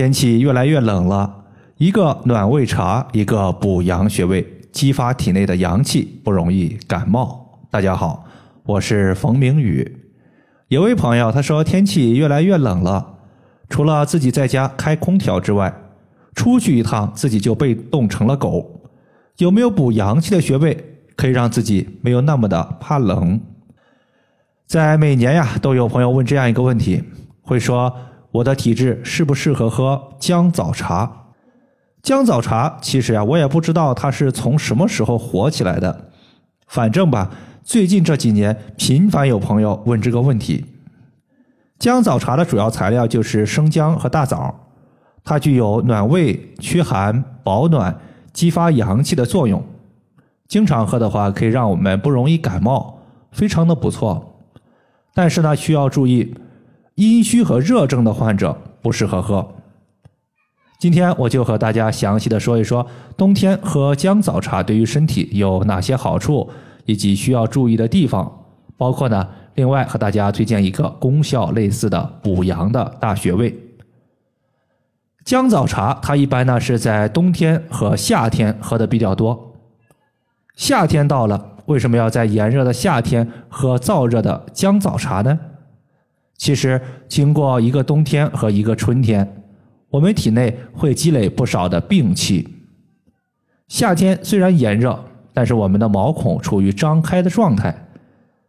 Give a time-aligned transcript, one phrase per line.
[0.00, 1.44] 天气越来越冷了，
[1.76, 7.60] 一个暖胃茶，一个补阳穴位，激发体内的阳气，不容易感冒。
[7.70, 8.24] 大家好，
[8.62, 9.98] 我是冯明宇。
[10.68, 13.18] 有位朋友他说，天气越来越冷了，
[13.68, 15.70] 除了自己在家开空调之外，
[16.34, 18.80] 出去一趟自己就被冻成了狗。
[19.36, 20.82] 有没有补阳气的穴位，
[21.14, 23.38] 可以让自己没有那么的怕冷？
[24.66, 27.04] 在每年呀，都有朋友问这样一个问题，
[27.42, 27.94] 会说。
[28.32, 31.10] 我的体质适不适合喝姜枣茶？
[32.02, 36.10] 姜枣茶其实啊，我也不知道它是从什么时候火起来的。
[36.66, 37.30] 反正吧，
[37.64, 40.64] 最近这几年频繁有朋友问这个问题。
[41.78, 44.54] 姜枣茶的主要材料就是生姜和大枣，
[45.24, 47.98] 它具有暖胃、驱寒、保暖、
[48.32, 49.62] 激发阳气的作用。
[50.46, 53.00] 经常喝的话，可以让我们不容易感冒，
[53.32, 54.40] 非常的不错。
[55.12, 56.34] 但是呢，需要注意。
[57.08, 59.54] 阴虚和热症的患者不适合喝。
[60.78, 62.86] 今天我就和大家详细的说一说，
[63.16, 66.50] 冬天喝姜枣茶对于身体有哪些好处，
[66.84, 68.30] 以及需要注意的地方。
[68.76, 73.58] 包括呢，另外和大家推荐一个功效类似的补阳的大穴位。
[75.24, 79.54] 姜枣茶它一般呢是在冬天和夏天喝的比较多。
[80.54, 85.38] 夏天到了，为什么要在炎热的夏天喝燥热的姜枣茶呢？
[86.40, 89.42] 其实，经过一个冬天和一个春天，
[89.90, 92.48] 我们体内会积累不少的病气。
[93.68, 97.88] 夏天虽然炎热，但是我们的毛孔处于张开的状态，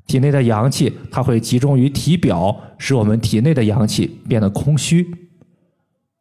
[0.07, 5.05] 体内的阳气它会集中于体表，使我们体内的阳气变得空虚。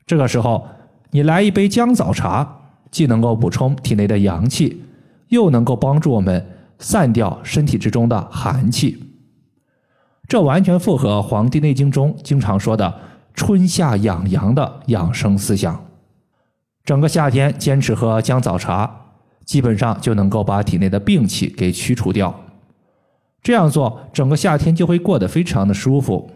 [0.05, 0.67] 这个时候，
[1.13, 4.83] 你来一杯姜枣茶，既能够补充体内的阳气，
[5.29, 6.45] 又能够帮助我们
[6.81, 9.05] 散掉身体之中的寒气。
[10.31, 13.01] 这完全符合《黄帝内经》中经常说的
[13.35, 15.85] “春夏养阳”的养生思想。
[16.85, 18.89] 整个夏天坚持喝姜枣茶，
[19.45, 22.33] 基本上就能够把体内的病气给驱除掉。
[23.43, 26.31] 这样做，整个夏天就会过得非常的舒服。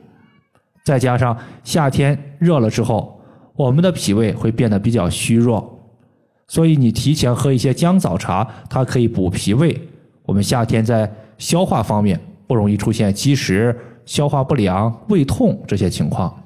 [0.84, 3.21] 再加上夏天热了之后，
[3.54, 5.78] 我们的脾胃会变得比较虚弱，
[6.49, 9.88] 所以你提前喝一些姜枣茶，它可以补脾胃。
[10.25, 12.21] 我们夏天在消化方面。
[12.47, 16.43] 不容易出现积食、消化不良、胃痛这些情况。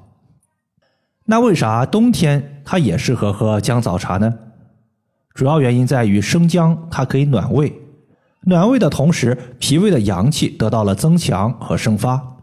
[1.25, 4.33] 那为啥冬天它也适合喝姜枣茶呢？
[5.33, 7.73] 主要原因在于生姜它可以暖胃，
[8.41, 12.37] 暖胃的同时，脾胃的阳气得到了增强和生发。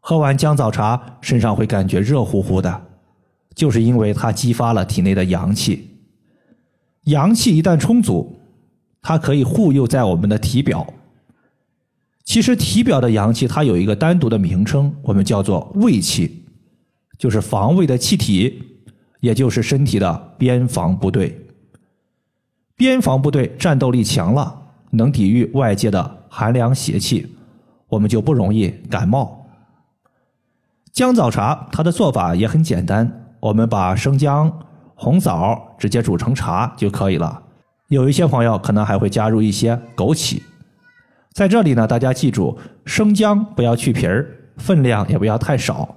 [0.00, 2.82] 喝完姜枣茶，身上会感觉热乎乎的，
[3.54, 5.90] 就是因为它激发了体内的阳气。
[7.04, 8.38] 阳气一旦充足，
[9.02, 10.86] 它可以护佑在我们的体表。
[12.24, 16.44] 其实体表的阳气，它有一个单独的名称，我们叫做卫气，
[17.18, 18.62] 就是防卫的气体，
[19.20, 21.38] 也就是身体的边防部队。
[22.76, 27.26] 边防部队战斗力强了，能抵御外界的寒凉邪气，
[27.88, 29.46] 我们就不容易感冒。
[30.92, 34.52] 姜枣茶它的做法也很简单，我们把生姜、
[34.94, 37.42] 红枣直接煮成茶就可以了。
[37.88, 40.40] 有一些朋友可能还会加入一些枸杞。
[41.32, 44.26] 在这里呢，大家记住，生姜不要去皮儿，
[44.58, 45.88] 分量也不要太少。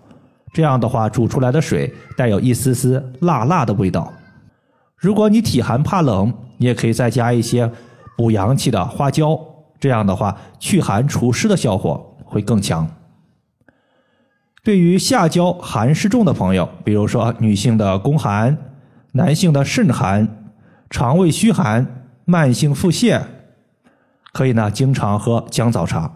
[0.53, 4.11] 这样的话，煮出来的水带有一丝丝辣辣的味道。
[4.95, 7.69] 如果你体寒怕冷，你也可以再加一些
[8.15, 9.37] 补阳气的花椒，
[9.77, 12.87] 这样的话，祛寒除湿的效果会更强。
[14.63, 18.57] 对于下焦寒湿重的朋友，比如说女性的宫寒、
[19.11, 20.25] 男性的肾寒、
[20.89, 21.85] 肠胃虚寒、
[22.23, 23.21] 慢性腹泻。
[24.35, 26.11] 可以呢，经常喝姜枣茶，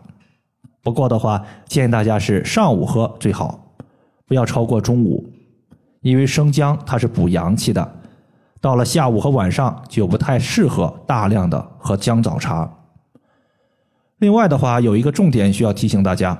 [0.84, 3.74] 不过的话，建议大家是上午喝最好，
[4.28, 5.25] 不要超过中午，
[6.02, 7.96] 因为生姜它是补阳气的，
[8.59, 12.69] 到了下午和晚上就不太适合大量的喝姜枣茶。
[14.18, 16.38] 另外的话，有一个重点需要提醒大家，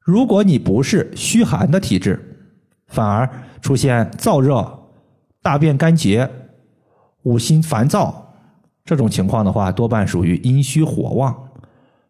[0.00, 2.48] 如果你不是虚寒的体质，
[2.88, 3.30] 反而
[3.62, 4.76] 出现燥热、
[5.40, 6.28] 大便干结、
[7.22, 8.23] 五心烦躁。
[8.84, 11.34] 这种情况的话，多半属于阴虚火旺，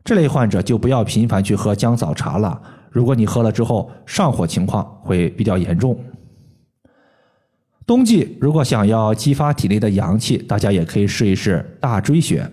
[0.04, 2.60] 这类患者就不要频繁去喝姜枣茶了。
[2.90, 5.96] 如果你喝了之后上火情况会比较严重。
[7.86, 12.48] 冬季如果想要激发体内的阳气，大家也可以试一试大椎穴。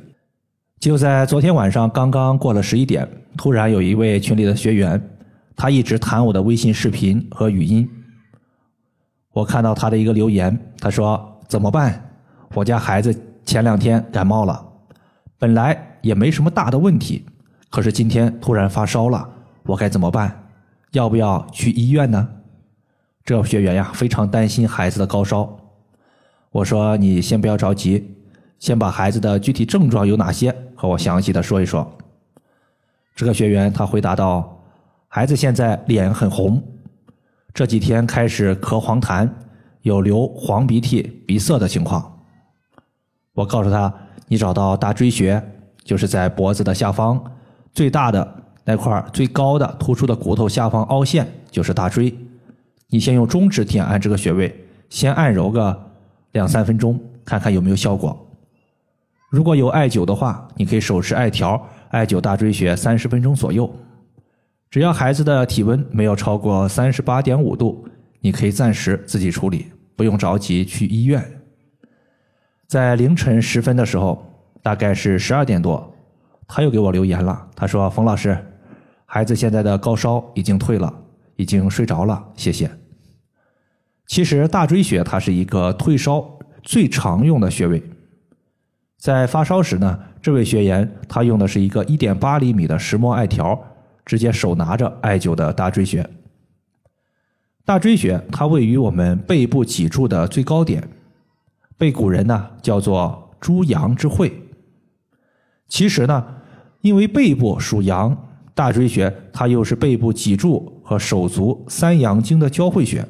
[0.79, 3.07] 就在昨天晚上刚刚过了十一点，
[3.37, 5.01] 突然有一位群里的学员，
[5.55, 7.89] 他一直弹我的微信视频和语音。
[9.31, 12.07] 我看到他的一个留言，他说：“怎么办？
[12.53, 14.65] 我家孩子。”前两天感冒了，
[15.37, 17.25] 本来也没什么大的问题，
[17.69, 19.29] 可是今天突然发烧了，
[19.63, 20.49] 我该怎么办？
[20.91, 22.27] 要不要去医院呢？
[23.23, 25.57] 这学员呀非常担心孩子的高烧。
[26.51, 28.15] 我说你先不要着急，
[28.59, 31.89] 先把孩子的具体症状有哪些和我详细的说一说。
[33.15, 34.61] 这个学员他回答道
[35.07, 36.61] ：“孩子现在脸很红，
[37.53, 39.29] 这几天开始咳黄痰，
[39.83, 42.10] 有流黄鼻涕、鼻塞的情况。”
[43.41, 43.91] 我告诉他
[44.29, 45.41] ：“你找到大椎穴，
[45.83, 47.19] 就是在脖子的下方
[47.73, 52.15] 最大的那块最高的突出的骨头下方凹陷，就是大椎。
[52.87, 54.53] 你先用中指点按这个穴位，
[54.89, 55.91] 先按揉个
[56.33, 58.15] 两三分钟，看看有没有效果。
[59.31, 61.59] 如果有艾灸的话，你可以手持艾条。”
[61.91, 63.69] 艾灸大椎穴三十分钟左右，
[64.69, 67.85] 只要孩子的体温没有超过三十八点五度，
[68.21, 69.65] 你可以暂时自己处理，
[69.97, 71.40] 不用着急去医院。
[72.71, 74.25] 在凌晨时分的时候，
[74.63, 75.93] 大概是十二点多，
[76.47, 78.37] 他又给我留言了，他说：“冯老师，
[79.05, 80.93] 孩子现在的高烧已经退了，
[81.35, 82.71] 已经睡着了，谢谢。”
[84.07, 86.25] 其实大椎穴它是一个退烧
[86.63, 87.83] 最常用的穴位。
[88.97, 93.61] 在发烧时呢，这位学员他用的是一个一点八厘米的石墨艾条，
[94.05, 96.09] 直接手拿着艾灸的大椎穴。
[97.65, 100.87] 大椎穴它位于我们背部脊柱的最高点，
[101.81, 104.31] 被古人呢叫做“诸阳之会”。
[105.67, 106.23] 其实呢，
[106.81, 108.15] 因为背部属阳，
[108.53, 113.03] 大椎穴它又是背部脊柱和手足三阳经的交汇穴，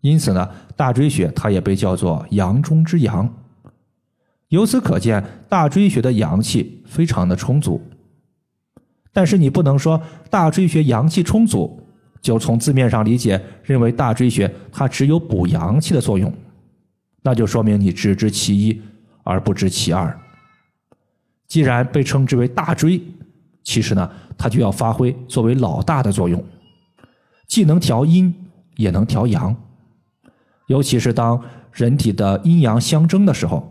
[0.00, 3.28] 因此呢，大椎穴它也被叫做“阳中之阳”。
[4.50, 7.82] 由此可见，大椎穴的阳气非常的充足。
[9.12, 10.00] 但是你不能说
[10.30, 11.84] 大椎穴阳气充足，
[12.22, 16.32] 就从字面上理解认为大椎穴它只有补阳气的作用，
[17.24, 18.80] 那就说明你只知其一
[19.24, 20.16] 而不知其二。
[21.48, 23.02] 既然被称之为大椎，
[23.64, 26.40] 其实呢，它就要发挥作为老大的作用，
[27.48, 28.32] 既能调阴
[28.76, 29.56] 也能调阳。
[30.68, 31.42] 尤其是当
[31.72, 33.68] 人体的阴阳相争的时候。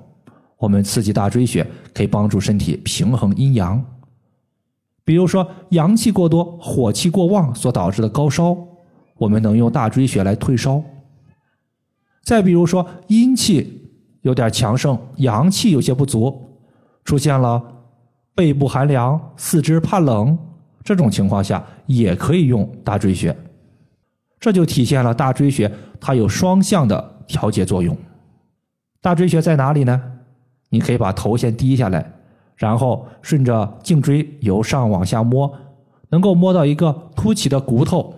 [0.55, 3.83] 我们刺激大椎穴，可以帮助身体平衡阴阳。
[5.03, 8.55] 比如说，阳气过多、火气过旺所导致的高烧，
[9.17, 10.81] 我们能用大椎穴来退烧。
[12.23, 13.91] 再比如说，阴气
[14.21, 16.41] 有点强盛，阳气有些不足，
[17.03, 17.61] 出现了
[18.33, 20.37] 背部寒凉、四肢怕冷
[20.83, 23.35] 这种情况下，也可以用大椎穴。
[24.39, 27.95] 这就体现了大椎穴它有双向的调节作用。
[29.01, 30.01] 大椎穴在哪里呢？
[30.69, 32.11] 你可以把头先低下来，
[32.55, 35.53] 然后顺着颈椎由上往下摸，
[36.09, 38.15] 能够摸到一个凸起的骨头，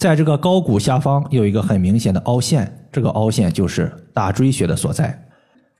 [0.00, 5.26] 在这个高骨下方有一个很明显的凹陷，这个凹陷就是大椎穴的所在。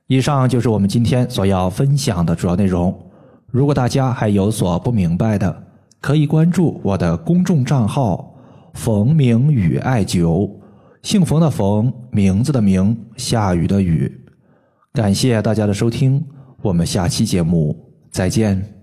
[0.09, 2.95] 以上就是我们今天所要分享的主要内容。
[3.51, 5.63] 如果大家还有所不明白的，
[6.03, 8.35] 可以关注我的公众账号
[8.75, 10.51] “冯明宇艾灸”，
[11.03, 14.21] 姓冯的冯，名字的名，下雨的雨。
[14.93, 16.23] 感谢大家的收听，
[16.61, 17.75] 我们下期节目
[18.11, 18.80] 再见。